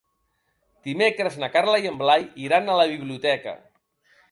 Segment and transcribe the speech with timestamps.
[0.89, 3.57] Dimecres na Carla i en Blai iran a la biblioteca.